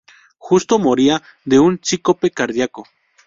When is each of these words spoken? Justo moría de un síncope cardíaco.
Justo 0.39 0.79
moría 0.79 1.21
de 1.45 1.59
un 1.59 1.79
síncope 1.83 2.31
cardíaco. 2.31 2.85